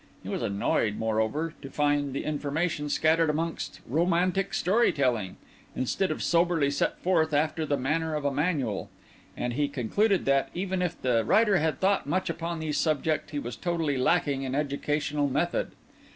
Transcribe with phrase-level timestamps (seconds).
[0.23, 5.37] He was annoyed, moreover, to find the information scattered amongst romantic story telling,
[5.75, 8.89] instead of soberly set forth after the manner of a manual;
[9.37, 13.37] and he concluded that, even if the writer had thought much upon these subjects, he
[13.37, 15.69] was totally lacking in educational method.